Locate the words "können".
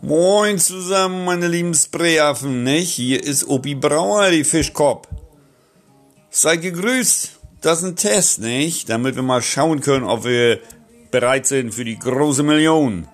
9.80-10.04